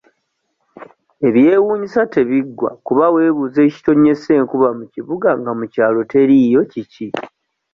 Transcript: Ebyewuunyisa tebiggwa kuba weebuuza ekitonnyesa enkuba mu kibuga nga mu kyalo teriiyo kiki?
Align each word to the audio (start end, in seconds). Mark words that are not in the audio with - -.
Ebyewuunyisa 1.27 2.01
tebiggwa 2.13 2.69
kuba 2.85 3.05
weebuuza 3.13 3.59
ekitonnyesa 3.67 4.29
enkuba 4.39 4.69
mu 4.77 4.85
kibuga 4.93 5.29
nga 5.39 5.51
mu 5.59 5.65
kyalo 5.73 5.99
teriiyo 6.11 6.61
kiki? 6.71 7.07